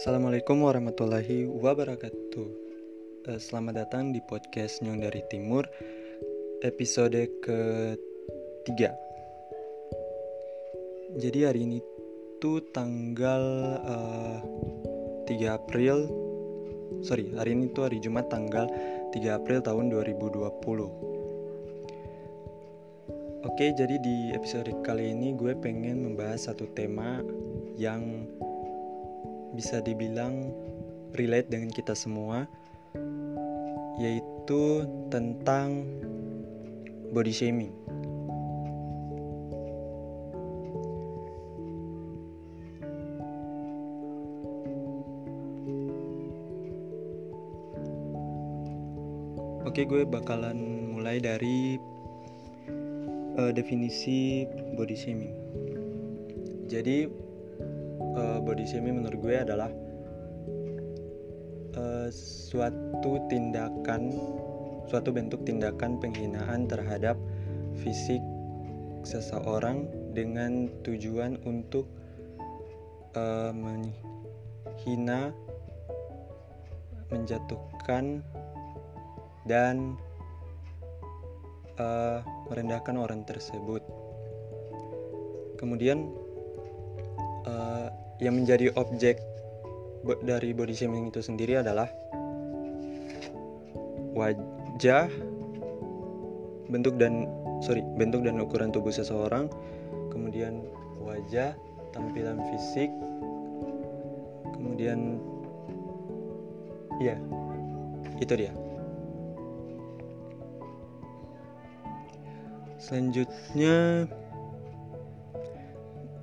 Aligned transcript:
Assalamualaikum 0.00 0.64
warahmatullahi 0.64 1.44
wabarakatuh. 1.44 2.48
Eh, 3.28 3.36
Selamat 3.36 3.84
datang 3.84 4.16
di 4.16 4.24
podcast 4.24 4.80
Nyong 4.80 4.96
dari 4.96 5.20
Timur, 5.28 5.68
episode 6.64 7.20
ketiga. 7.44 8.96
Jadi 11.20 11.44
hari 11.44 11.68
ini 11.68 11.84
tuh 12.40 12.64
tanggal 12.72 13.44
eh, 13.76 14.40
3 15.36 15.36
April, 15.52 16.08
sorry 17.04 17.36
hari 17.36 17.52
ini 17.52 17.68
tuh 17.76 17.92
hari 17.92 18.00
Jumat 18.00 18.32
tanggal 18.32 18.72
3 19.12 19.36
April 19.36 19.60
tahun 19.60 19.92
2020. 19.92 20.40
Oke, 23.44 23.66
jadi 23.76 24.00
di 24.00 24.32
episode 24.32 24.72
kali 24.80 25.12
ini 25.12 25.36
gue 25.36 25.52
pengen 25.60 26.08
membahas 26.08 26.48
satu 26.48 26.64
tema 26.72 27.20
yang 27.76 28.24
bisa 29.54 29.82
dibilang 29.82 30.54
relate 31.14 31.50
dengan 31.50 31.70
kita 31.74 31.94
semua 31.96 32.46
yaitu 34.00 34.88
tentang 35.12 35.84
body 37.12 37.34
shaming. 37.34 37.74
Oke, 49.70 49.86
gue 49.86 50.02
bakalan 50.02 50.58
mulai 50.90 51.22
dari 51.22 51.78
uh, 53.38 53.54
definisi 53.54 54.42
body 54.74 54.96
shaming. 54.98 55.34
Jadi 56.66 57.06
uh, 58.20 58.38
body 58.44 58.68
shaming 58.68 59.00
menurut 59.00 59.18
gue 59.24 59.36
adalah 59.40 59.72
uh, 61.80 62.08
suatu 62.12 63.24
tindakan, 63.32 64.12
suatu 64.92 65.08
bentuk 65.10 65.40
tindakan 65.48 65.96
penghinaan 65.96 66.68
terhadap 66.68 67.16
fisik 67.80 68.20
seseorang 69.00 69.88
dengan 70.12 70.68
tujuan 70.84 71.40
untuk 71.48 71.88
uh, 73.16 73.54
menghina, 73.56 75.32
menjatuhkan 77.08 78.20
dan 79.48 79.96
uh, 81.80 82.20
merendahkan 82.52 82.94
orang 83.00 83.24
tersebut. 83.24 83.82
Kemudian 85.56 86.12
uh, 87.48 87.88
yang 88.20 88.36
menjadi 88.36 88.70
objek 88.76 89.18
dari 90.24 90.52
body 90.52 90.76
shaming 90.76 91.08
itu 91.08 91.20
sendiri 91.24 91.60
adalah 91.60 91.88
wajah, 94.16 95.08
bentuk 96.68 96.96
dan 97.00 97.28
sorry 97.64 97.84
bentuk 97.96 98.24
dan 98.24 98.40
ukuran 98.40 98.72
tubuh 98.72 98.92
seseorang, 98.92 99.48
kemudian 100.12 100.64
wajah, 101.00 101.56
tampilan 101.92 102.40
fisik, 102.52 102.92
kemudian 104.56 105.20
iya 107.00 107.16
itu 108.20 108.36
dia. 108.36 108.52
Selanjutnya 112.80 114.08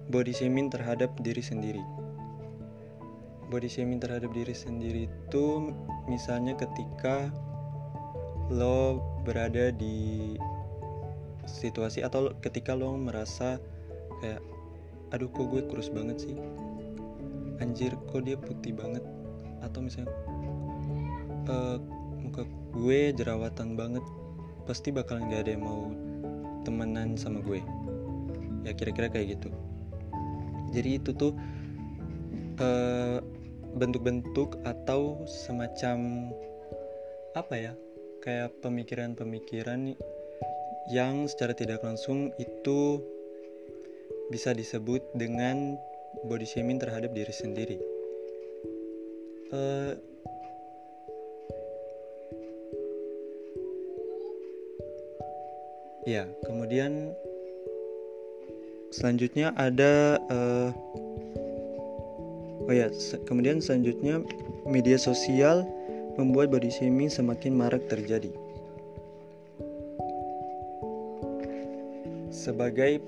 body 0.07 0.31
shaming 0.31 0.71
terhadap 0.71 1.11
diri 1.19 1.43
sendiri. 1.43 1.83
Body 3.51 3.67
shaming 3.67 3.99
terhadap 3.99 4.31
diri 4.31 4.55
sendiri 4.55 5.07
itu 5.07 5.71
misalnya 6.07 6.55
ketika 6.55 7.31
lo 8.47 9.03
berada 9.27 9.71
di 9.75 10.35
situasi 11.47 12.03
atau 12.03 12.31
ketika 12.39 12.75
lo 12.75 12.95
merasa 12.95 13.59
kayak 14.23 14.39
aduh 15.11 15.27
kok 15.31 15.47
gue 15.51 15.61
kurus 15.67 15.91
banget 15.91 16.23
sih? 16.23 16.35
Anjir 17.59 17.95
kok 18.07 18.23
dia 18.23 18.39
putih 18.39 18.75
banget? 18.75 19.03
Atau 19.59 19.83
misalnya 19.83 20.11
uh, 21.51 21.79
muka 22.15 22.47
gue 22.75 23.11
jerawatan 23.11 23.75
banget 23.75 24.03
pasti 24.67 24.91
bakalan 24.91 25.31
gak 25.31 25.47
ada 25.47 25.51
yang 25.55 25.63
mau 25.67 25.91
temenan 26.63 27.19
sama 27.19 27.43
gue. 27.43 27.59
Ya 28.63 28.71
kira-kira 28.75 29.11
kayak 29.11 29.39
gitu 29.39 29.51
jadi 30.73 30.99
itu 31.01 31.11
tuh 31.15 31.33
bentuk-bentuk 33.77 34.57
uh, 34.65 34.73
atau 34.73 35.21
semacam 35.29 36.29
apa 37.37 37.53
ya 37.53 37.73
kayak 38.25 38.49
pemikiran-pemikiran 38.65 39.93
yang 40.89 41.29
secara 41.29 41.53
tidak 41.53 41.85
langsung 41.85 42.33
itu 42.41 43.03
bisa 44.33 44.51
disebut 44.57 45.05
dengan 45.13 45.77
body 46.25 46.47
shaming 46.49 46.81
terhadap 46.81 47.13
diri 47.13 47.31
sendiri. 47.31 47.77
Uh, 49.53 49.95
Ya, 56.07 56.23
kemudian 56.47 57.11
selanjutnya 58.91 59.51
ada 59.55 60.21
uh, 60.31 60.69
oh 62.67 62.73
ya, 62.73 62.91
se 62.91 63.19
kemudian 63.23 63.63
selanjutnya 63.63 64.23
media 64.67 64.99
sosial 64.99 65.63
membuat 66.19 66.51
body 66.51 66.71
shaming 66.73 67.07
semakin 67.11 67.55
marak 67.55 67.85
terjadi. 67.87 68.33
Sebagai 72.33 73.03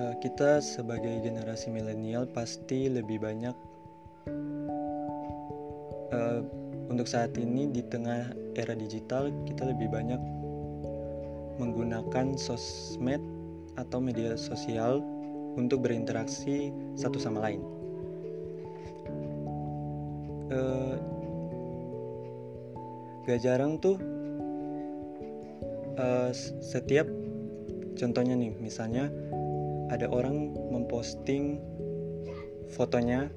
uh, 0.00 0.14
kita 0.20 0.60
sebagai 0.64 1.20
generasi 1.22 1.68
milenial 1.68 2.24
pasti 2.28 2.88
lebih 2.88 3.20
banyak 3.20 3.56
uh, 6.12 6.40
untuk 6.88 7.04
saat 7.04 7.36
ini 7.36 7.68
di 7.68 7.84
tengah 7.84 8.32
era 8.56 8.72
digital 8.72 9.28
kita 9.44 9.70
lebih 9.70 9.92
banyak 9.92 10.18
menggunakan 11.60 12.38
sosmed 12.38 13.20
atau 13.78 14.02
media 14.02 14.34
sosial 14.34 14.98
untuk 15.54 15.86
berinteraksi 15.86 16.74
satu 16.98 17.22
sama 17.22 17.46
lain. 17.46 17.62
Uh, 20.48 20.96
gak 23.28 23.44
jarang 23.44 23.76
tuh 23.78 24.00
uh, 26.00 26.32
setiap 26.64 27.06
contohnya 27.94 28.34
nih, 28.34 28.56
misalnya 28.58 29.12
ada 29.92 30.08
orang 30.08 30.56
memposting 30.72 31.60
fotonya, 32.72 33.28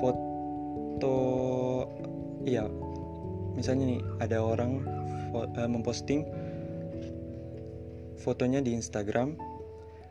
foto, 0.00 1.16
iya, 2.44 2.64
misalnya 3.56 3.96
nih 3.96 4.02
ada 4.20 4.40
orang 4.40 4.84
uh, 5.32 5.68
memposting 5.68 6.24
fotonya 8.26 8.58
di 8.58 8.74
Instagram. 8.74 9.38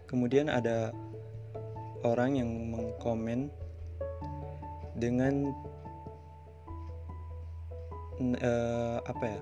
Kemudian 0.08 0.48
ada 0.48 0.96
orang 2.08 2.40
yang 2.40 2.48
mengkomen 2.72 3.52
dengan 4.96 5.52
uh, 8.40 9.04
apa 9.04 9.26
ya? 9.28 9.42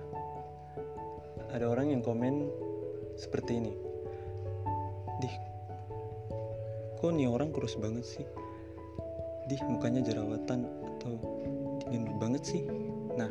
Ada 1.54 1.70
orang 1.70 1.94
yang 1.94 2.02
komen 2.02 2.50
seperti 3.14 3.62
ini. 3.62 3.70
Dih, 5.22 5.36
kok 6.98 7.14
nih 7.14 7.30
orang 7.30 7.54
kurus 7.54 7.78
banget 7.78 8.02
sih? 8.02 8.26
Dih, 9.46 9.62
mukanya 9.70 10.02
jerawatan 10.02 10.66
atau 10.66 11.14
dingin 11.86 12.18
banget 12.18 12.42
sih? 12.42 12.66
Nah, 13.14 13.30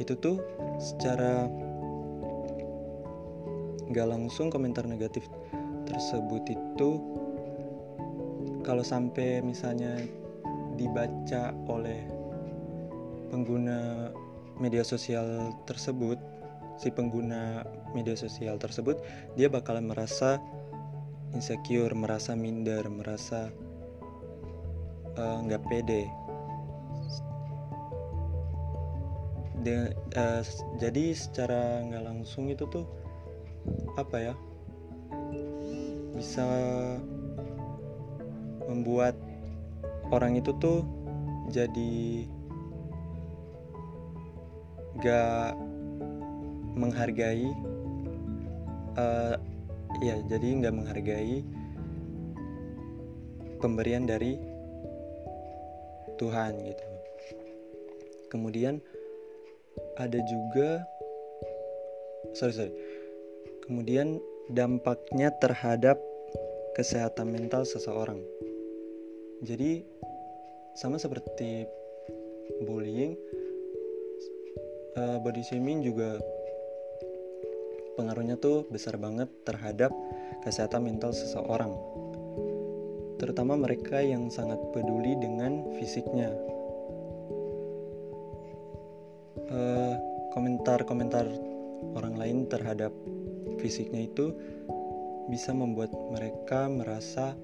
itu 0.00 0.16
tuh 0.16 0.40
secara 0.80 1.44
nggak 3.90 4.06
langsung 4.06 4.48
komentar 4.48 4.86
negatif 4.86 5.26
tersebut 5.84 6.46
itu 6.54 6.90
kalau 8.62 8.86
sampai 8.86 9.42
misalnya 9.42 9.98
dibaca 10.78 11.50
oleh 11.66 12.06
pengguna 13.34 14.10
media 14.62 14.86
sosial 14.86 15.52
tersebut 15.66 16.16
si 16.78 16.88
pengguna 16.88 17.66
media 17.92 18.14
sosial 18.14 18.56
tersebut 18.56 18.96
dia 19.34 19.50
bakalan 19.50 19.90
merasa 19.90 20.38
insecure 21.34 21.92
merasa 21.92 22.32
minder 22.38 22.86
merasa 22.88 23.50
nggak 25.20 25.62
uh, 25.62 25.66
pede. 25.68 26.04
De, 29.60 29.92
uh, 30.16 30.40
jadi 30.80 31.12
secara 31.12 31.84
nggak 31.84 32.04
langsung 32.06 32.48
itu 32.48 32.64
tuh 32.72 32.88
apa 33.96 34.16
ya 34.30 34.34
bisa 36.14 36.44
membuat 38.68 39.16
orang 40.12 40.36
itu 40.36 40.52
tuh 40.60 40.84
jadi 41.50 42.24
gak 45.00 45.56
menghargai 46.76 47.48
uh, 48.94 49.34
ya 49.98 50.16
jadi 50.30 50.46
nggak 50.62 50.74
menghargai 50.76 51.42
pemberian 53.58 54.08
dari 54.08 54.40
Tuhan 56.16 56.52
gitu. 56.64 56.86
Kemudian 58.28 58.78
ada 59.96 60.20
juga 60.28 60.84
sorry 62.36 62.54
sorry 62.54 62.72
kemudian 63.70 64.18
dampaknya 64.50 65.30
terhadap 65.38 66.02
kesehatan 66.74 67.30
mental 67.30 67.62
seseorang. 67.62 68.18
Jadi 69.46 69.86
sama 70.74 70.98
seperti 70.98 71.70
bullying 72.66 73.14
uh, 74.98 75.22
body 75.22 75.46
shaming 75.46 75.86
juga 75.86 76.18
pengaruhnya 77.94 78.42
tuh 78.42 78.66
besar 78.74 78.98
banget 78.98 79.30
terhadap 79.46 79.94
kesehatan 80.42 80.90
mental 80.90 81.14
seseorang. 81.14 81.70
Terutama 83.22 83.54
mereka 83.54 84.02
yang 84.02 84.34
sangat 84.34 84.58
peduli 84.74 85.14
dengan 85.14 85.62
fisiknya. 85.78 86.34
Uh, 89.46 89.94
komentar-komentar 90.34 91.26
orang 91.94 92.14
lain 92.18 92.38
terhadap 92.50 92.90
fisiknya 93.60 94.08
itu 94.08 94.32
bisa 95.28 95.52
membuat 95.54 95.92
mereka 96.10 96.66
merasa 96.66 97.36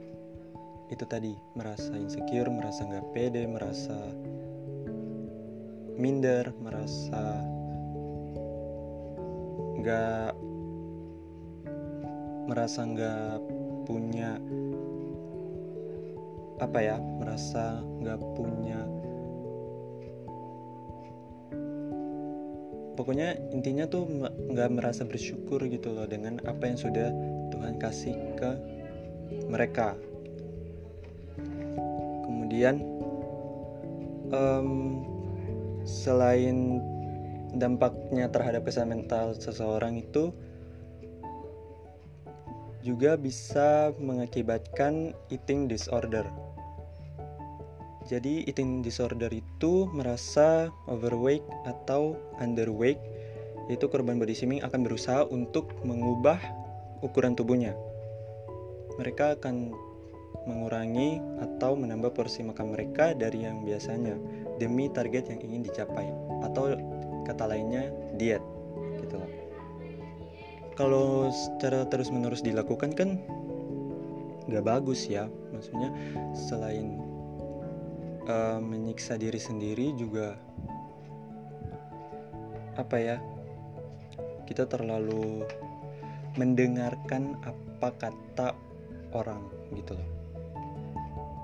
itu 0.87 1.03
tadi 1.07 1.35
merasa 1.59 1.95
insecure, 1.99 2.47
merasa 2.51 2.87
nggak 2.87 3.07
pede, 3.11 3.43
merasa 3.47 3.99
minder, 5.99 6.55
merasa 6.63 7.43
nggak 9.77 10.33
merasa 12.47 12.81
nggak 12.87 13.39
punya 13.87 14.39
apa 16.57 16.79
ya 16.81 16.97
merasa 16.97 17.85
nggak 18.01 18.21
punya 18.39 18.81
pokoknya 22.97 23.37
intinya 23.53 23.85
tuh 23.87 24.09
nggak 24.51 24.71
merasa 24.73 25.05
bersyukur 25.05 25.61
gitu 25.69 25.93
loh 25.93 26.09
dengan 26.09 26.41
apa 26.49 26.65
yang 26.67 26.81
sudah 26.81 27.13
Tuhan 27.53 27.77
kasih 27.77 28.17
ke 28.41 28.51
mereka 29.47 29.95
kemudian 32.25 32.81
um, 34.33 35.05
selain 35.87 36.83
dampaknya 37.57 38.29
terhadap 38.29 38.67
kesehatan 38.67 39.01
mental 39.01 39.37
seseorang 39.39 40.03
itu 40.03 40.35
juga 42.87 43.19
bisa 43.19 43.91
mengakibatkan 43.99 45.11
eating 45.35 45.67
disorder. 45.67 46.23
Jadi 48.07 48.47
eating 48.47 48.87
disorder 48.87 49.29
itu 49.35 49.91
merasa 49.91 50.71
overweight 50.87 51.43
atau 51.67 52.15
underweight, 52.39 53.03
yaitu 53.67 53.91
korban 53.91 54.15
body 54.23 54.31
shaming 54.31 54.63
akan 54.63 54.87
berusaha 54.87 55.27
untuk 55.27 55.75
mengubah 55.83 56.39
ukuran 57.03 57.35
tubuhnya. 57.35 57.75
Mereka 58.95 59.43
akan 59.43 59.75
mengurangi 60.47 61.19
atau 61.43 61.75
menambah 61.75 62.15
porsi 62.15 62.47
makan 62.47 62.79
mereka 62.79 63.11
dari 63.11 63.43
yang 63.43 63.67
biasanya 63.67 64.15
demi 64.63 64.87
target 64.87 65.27
yang 65.27 65.43
ingin 65.43 65.67
dicapai 65.67 66.07
atau 66.47 66.79
kata 67.27 67.51
lainnya 67.51 67.91
diet 68.15 68.41
gitu 69.03 69.19
loh. 69.19 69.31
Kalau 70.79 71.27
secara 71.35 71.91
terus-menerus 71.91 72.47
dilakukan 72.47 72.95
kan 72.95 73.19
nggak 74.47 74.63
bagus 74.63 75.11
ya, 75.11 75.27
maksudnya 75.51 75.91
selain 76.39 77.03
uh, 78.27 78.59
menyiksa 78.63 79.19
diri 79.19 79.39
sendiri 79.39 79.95
juga 79.95 80.37
apa 82.77 82.97
ya 83.01 83.17
kita 84.47 84.69
terlalu 84.69 85.43
mendengarkan 86.37 87.35
apa 87.43 87.89
kata 87.97 88.53
orang 89.17 89.43
gitu 89.73 89.97
loh. 89.97 90.11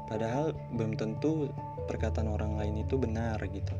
Padahal 0.06 0.52
belum 0.76 0.94
tentu 1.00 1.48
perkataan 1.88 2.28
orang 2.28 2.60
lain 2.60 2.84
itu 2.84 3.00
benar 3.00 3.40
gitu. 3.48 3.72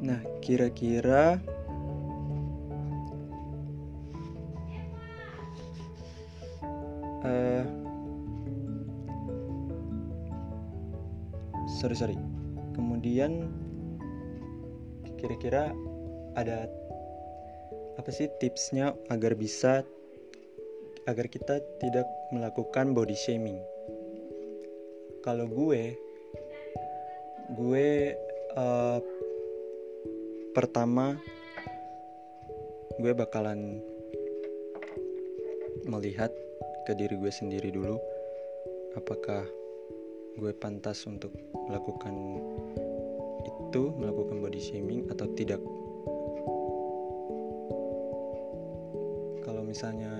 Nah 0.00 0.22
kira-kira 0.38 1.42
sorry 11.90 12.14
sorry. 12.14 12.18
Kemudian 12.78 13.50
kira-kira 15.18 15.74
ada 16.38 16.70
apa 17.98 18.10
sih 18.14 18.30
tipsnya 18.38 18.94
agar 19.10 19.34
bisa 19.34 19.82
agar 21.10 21.26
kita 21.26 21.58
tidak 21.82 22.06
melakukan 22.30 22.94
body 22.94 23.18
shaming? 23.18 23.58
Kalau 25.26 25.50
gue 25.50 25.98
gue 27.58 27.88
uh, 28.54 29.02
pertama 30.54 31.18
gue 33.02 33.12
bakalan 33.18 33.82
melihat 35.90 36.30
ke 36.86 36.94
diri 36.94 37.18
gue 37.18 37.34
sendiri 37.34 37.74
dulu. 37.74 37.98
Apakah 38.94 39.42
gue 40.38 40.52
pantas 40.54 41.02
untuk 41.08 41.34
melakukan 41.66 42.14
itu 43.48 43.82
melakukan 43.98 44.38
body 44.38 44.60
shaming 44.60 45.08
atau 45.10 45.26
tidak? 45.34 45.58
Misalnya 49.70 50.10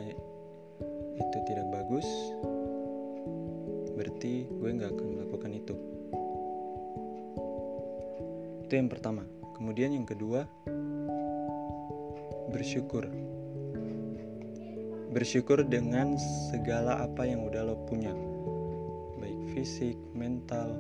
itu 1.19 1.39
tidak 1.43 1.67
bagus 1.75 2.07
berarti 3.99 4.47
gue 4.47 4.71
nggak 4.79 4.95
akan 4.95 5.09
melakukan 5.19 5.51
itu. 5.59 5.75
Itu 8.63 8.73
yang 8.79 8.87
pertama. 8.87 9.27
Kemudian 9.59 9.91
yang 9.91 10.07
kedua 10.07 10.47
bersyukur. 12.55 13.11
Bersyukur 15.11 15.67
dengan 15.67 16.15
segala 16.55 17.03
apa 17.03 17.27
yang 17.27 17.43
udah 17.43 17.75
lo 17.75 17.77
punya 17.91 18.15
fisik 19.61 20.01
mental 20.17 20.73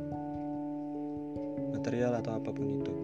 material 1.69 2.17
atau 2.17 2.41
apa 2.41 2.49
pun 2.49 2.65
itu. 2.65 2.95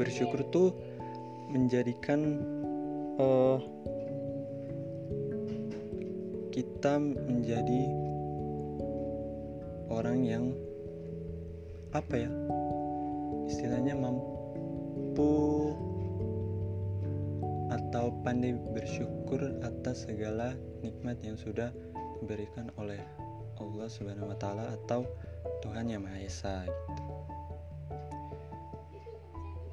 Bersyukur 0.00 0.40
tuh 0.48 0.72
menjadikan 1.52 2.40
uh, 3.20 3.60
kita 6.48 6.96
menjadi 6.96 7.92
orang 9.92 10.24
yang 10.24 10.44
apa 11.92 12.24
ya 12.24 12.32
istilahnya 13.52 13.92
mampu 14.00 14.33
atau 17.94 18.10
pandai 18.26 18.50
bersyukur 18.74 19.38
atas 19.62 20.02
segala 20.10 20.58
nikmat 20.82 21.14
yang 21.22 21.38
sudah 21.38 21.70
diberikan 22.18 22.66
oleh 22.74 22.98
Allah 23.62 23.86
Subhanahu 23.86 24.34
wa 24.34 24.38
taala 24.42 24.66
atau 24.82 25.06
Tuhan 25.62 25.86
yang 25.86 26.02
Maha 26.02 26.18
Esa 26.26 26.66
gitu. 26.66 27.06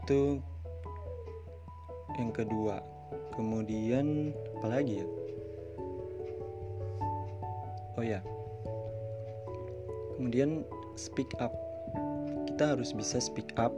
Itu 0.05 0.21
yang 2.21 2.29
kedua. 2.29 2.85
Kemudian 3.33 4.37
apa 4.61 4.69
lagi 4.69 5.01
ya? 5.01 5.07
Oh 7.97 8.05
ya. 8.05 8.21
Kemudian 10.21 10.61
speak 10.93 11.33
up. 11.41 11.57
Kita 12.45 12.77
harus 12.77 12.93
bisa 12.93 13.17
speak 13.17 13.49
up 13.57 13.73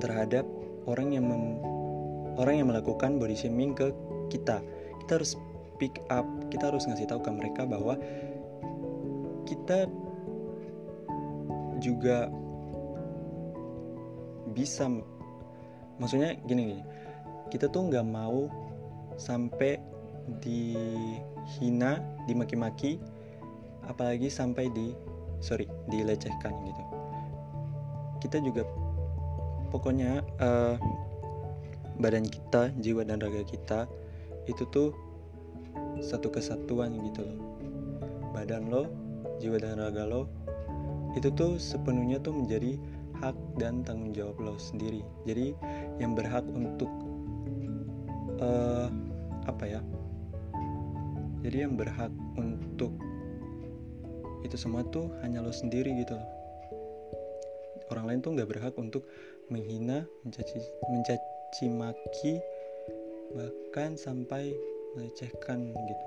terhadap 0.00 0.48
orang 0.88 1.12
yang 1.12 1.28
orang 2.36 2.60
yang 2.60 2.68
melakukan 2.68 3.20
body 3.20 3.36
shaming 3.36 3.72
ke 3.72 3.92
kita. 4.32 4.60
Kita 5.04 5.20
harus 5.20 5.36
speak 5.76 6.00
up 6.08 6.24
kita 6.48 6.72
harus 6.72 6.88
ngasih 6.88 7.04
tahu 7.04 7.20
ke 7.20 7.28
mereka 7.28 7.68
bahwa 7.68 8.00
kita 9.44 9.84
juga 11.84 12.32
bisa 14.56 14.88
maksudnya 16.00 16.32
gini 16.48 16.72
nih 16.72 16.82
kita 17.52 17.68
tuh 17.68 17.92
nggak 17.92 18.08
mau 18.08 18.48
sampai 19.20 19.76
dihina 20.40 22.00
dimaki-maki 22.24 22.96
apalagi 23.84 24.32
sampai 24.32 24.72
di 24.72 24.96
sorry 25.44 25.68
dilecehkan 25.92 26.56
gitu. 26.64 26.82
Kita 28.24 28.40
juga 28.40 28.64
pokoknya 29.68 30.24
uh, 30.40 30.80
badan 31.96 32.28
kita 32.28 32.72
jiwa 32.80 33.02
dan 33.04 33.20
raga 33.20 33.42
kita 33.44 33.88
itu 34.46 34.62
tuh 34.68 34.92
satu 36.00 36.28
kesatuan 36.28 36.92
gitu 37.12 37.24
loh. 37.24 37.38
Badan 38.36 38.68
lo 38.68 38.88
jiwa 39.40 39.56
dan 39.56 39.80
raga 39.80 40.04
lo 40.04 40.28
itu 41.16 41.32
tuh 41.32 41.56
sepenuhnya 41.56 42.20
tuh 42.20 42.36
menjadi 42.36 42.76
hak 43.24 43.36
dan 43.56 43.80
tanggung 43.80 44.12
jawab 44.12 44.36
lo 44.36 44.54
sendiri. 44.60 45.00
Jadi 45.24 45.56
yang 45.96 46.12
berhak 46.12 46.44
untuk 46.52 46.88
uh, 48.44 48.92
apa 49.48 49.64
ya? 49.64 49.80
Jadi 51.40 51.56
yang 51.64 51.78
berhak 51.78 52.12
untuk 52.36 52.92
itu 54.44 54.56
semua 54.60 54.84
tuh 54.92 55.08
hanya 55.24 55.40
lo 55.40 55.50
sendiri 55.50 55.96
gitu 55.96 56.12
loh. 56.12 56.28
Orang 57.88 58.10
lain 58.10 58.20
tuh 58.20 58.36
nggak 58.36 58.50
berhak 58.50 58.74
untuk 58.76 59.08
menghina 59.48 60.04
mencaci 60.26 60.58
mencaci 60.90 61.35
maki 61.72 62.38
bahkan 63.32 63.96
sampai 63.96 64.54
melecehkan 64.96 65.72
gitu. 65.72 66.06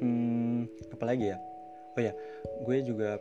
Hmm, 0.00 0.70
apalagi 0.94 1.34
ya? 1.34 1.38
Oh 1.96 2.02
ya 2.02 2.12
gue 2.66 2.78
juga 2.86 3.18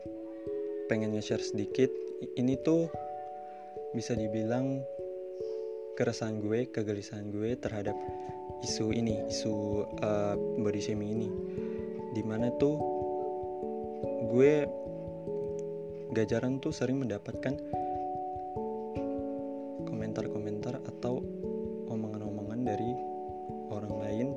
pengen 0.88 1.16
nge-share 1.16 1.44
sedikit. 1.44 1.92
Ini 2.36 2.60
tuh 2.66 2.92
bisa 3.96 4.14
dibilang 4.14 4.84
keresahan 5.96 6.40
gue 6.40 6.70
kegelisahan 6.72 7.32
gue 7.32 7.56
terhadap 7.60 7.96
isu 8.64 8.92
ini 8.92 9.24
isu 9.28 9.86
uh, 10.04 10.36
body 10.60 10.82
shaming 10.82 11.12
ini. 11.20 11.30
Di 12.16 12.24
mana 12.26 12.52
tuh 12.60 12.76
gue 14.30 14.54
gak 16.14 16.28
jarang 16.30 16.58
tuh 16.58 16.74
sering 16.74 17.02
mendapatkan 17.02 17.54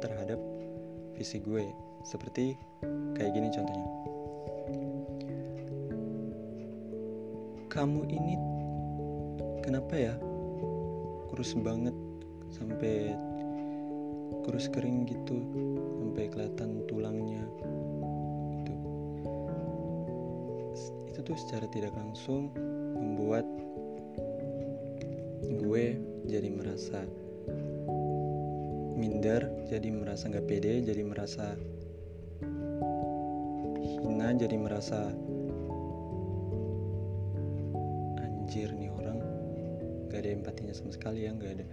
terhadap 0.03 0.43
visi 1.15 1.39
gue 1.39 1.71
seperti 2.03 2.59
kayak 3.15 3.31
gini 3.31 3.49
contohnya. 3.55 3.91
Kamu 7.71 8.05
ini 8.11 8.35
kenapa 9.63 9.95
ya 9.95 10.15
kurus 11.33 11.55
banget 11.57 11.95
sampai 12.53 13.17
kurus 14.45 14.69
kering 14.69 15.09
gitu 15.09 15.39
sampai 16.03 16.29
kelihatan 16.29 16.85
tulangnya 16.91 17.41
itu 18.53 18.75
itu 21.09 21.19
tuh 21.25 21.37
secara 21.41 21.65
tidak 21.73 21.97
langsung 21.97 22.53
membuat 22.99 23.47
gue 25.47 25.85
jadi 26.29 26.49
merasa 26.53 27.07
minder 29.03 29.51
jadi 29.67 29.91
merasa 29.91 30.31
nggak 30.31 30.47
pede 30.47 30.87
jadi 30.87 31.03
merasa 31.03 31.59
hina 33.83 34.31
jadi 34.39 34.55
merasa 34.55 35.11
anjir 38.23 38.71
nih 38.79 38.95
orang 38.95 39.19
gak 40.07 40.23
ada 40.23 40.31
empatinya 40.31 40.71
sama 40.71 40.95
sekali 40.95 41.27
ya 41.27 41.35
nggak 41.35 41.51
ada 41.59 41.65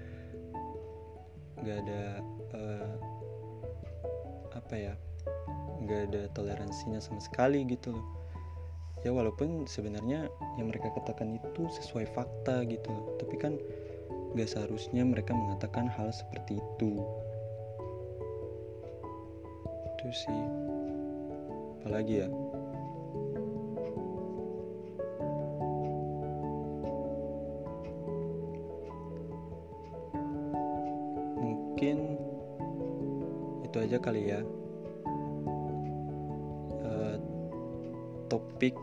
nggak 1.62 1.78
ada 1.86 2.02
uh, 2.58 2.96
apa 4.58 4.74
ya 4.74 4.94
nggak 5.86 6.02
ada 6.10 6.22
toleransinya 6.34 7.00
sama 7.00 7.24
sekali 7.24 7.64
gitu 7.70 7.94
loh. 7.96 8.08
Ya 9.00 9.16
walaupun 9.16 9.64
sebenarnya 9.64 10.28
yang 10.60 10.68
mereka 10.68 10.92
katakan 10.92 11.40
itu 11.40 11.62
sesuai 11.72 12.10
fakta 12.12 12.68
gitu 12.68 12.92
loh 12.92 13.16
tapi 13.16 13.40
kan 13.40 13.56
gak 14.38 14.50
seharusnya 14.50 15.02
mereka 15.02 15.34
mengatakan 15.34 15.90
hal 15.90 16.14
seperti 16.14 16.62
itu. 16.62 17.02
Itu 19.98 20.08
sih. 20.14 20.44
Apalagi 21.82 22.22
ya? 22.22 22.30
Mungkin 31.40 31.98
itu 33.66 33.78
aja 33.82 33.98
kali 33.98 34.30
ya. 34.30 34.42
Uh, 36.86 37.18
topik 38.30 38.78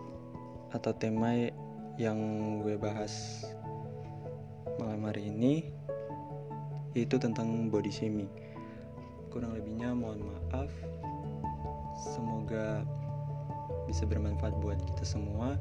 atau 0.75 0.91
tema 0.97 1.49
yang 1.97 2.19
gue 2.61 2.76
bahas 2.76 3.47
malam 4.76 5.09
hari 5.09 5.33
ini 5.33 5.68
itu 6.97 7.16
tentang 7.21 7.68
body 7.68 7.92
shaming. 7.92 8.28
Kurang 9.28 9.52
lebihnya 9.52 9.92
mohon 9.92 10.25
maaf. 10.25 10.73
Semoga 11.97 12.85
bisa 13.85 14.09
bermanfaat 14.09 14.56
buat 14.61 14.80
kita 14.80 15.04
semua. 15.04 15.56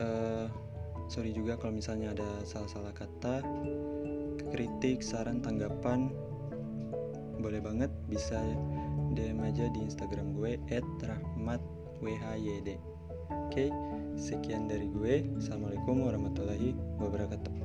Uh, 0.00 0.46
sorry 1.10 1.34
juga 1.34 1.58
kalau 1.60 1.76
misalnya 1.76 2.14
ada 2.16 2.30
salah-salah 2.46 2.94
kata 2.94 3.42
kritik, 4.50 5.02
saran, 5.02 5.42
tanggapan. 5.42 6.10
Boleh 7.38 7.62
banget 7.62 7.90
bisa 8.10 8.38
DM 9.14 9.42
aja 9.42 9.66
di 9.70 9.82
Instagram 9.82 10.38
gue 10.38 10.58
@rahmatwhyd. 11.02 12.68
Oke, 13.30 13.66
sekian 14.20 14.68
dari 14.68 14.84
gue. 14.92 15.24
Assalamualaikum 15.40 16.04
warahmatullahi 16.04 16.76
wabarakatuh. 17.00 17.59